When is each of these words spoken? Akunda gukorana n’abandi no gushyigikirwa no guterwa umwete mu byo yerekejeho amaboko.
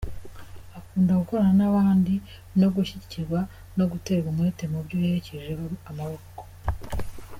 Akunda 0.77 1.19
gukorana 1.21 1.53
n’abandi 1.59 2.13
no 2.59 2.67
gushyigikirwa 2.75 3.39
no 3.77 3.85
guterwa 3.91 4.27
umwete 4.33 4.63
mu 4.71 4.79
byo 4.85 4.95
yerekejeho 5.03 5.63
amaboko. 5.89 6.43